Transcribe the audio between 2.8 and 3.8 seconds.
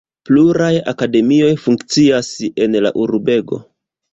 la urbego.